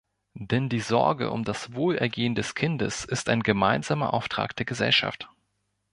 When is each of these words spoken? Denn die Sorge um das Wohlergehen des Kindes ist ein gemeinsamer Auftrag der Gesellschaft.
Denn 0.33 0.67
die 0.67 0.79
Sorge 0.79 1.29
um 1.29 1.43
das 1.43 1.75
Wohlergehen 1.75 2.33
des 2.33 2.55
Kindes 2.55 3.05
ist 3.05 3.29
ein 3.29 3.43
gemeinsamer 3.43 4.15
Auftrag 4.15 4.55
der 4.55 4.65
Gesellschaft. 4.65 5.29